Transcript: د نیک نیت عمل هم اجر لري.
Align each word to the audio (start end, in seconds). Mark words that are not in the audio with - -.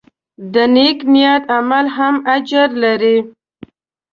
د 0.53 0.55
نیک 0.75 0.97
نیت 1.13 1.43
عمل 1.57 1.85
هم 1.97 2.15
اجر 2.35 2.69
لري. 2.83 3.17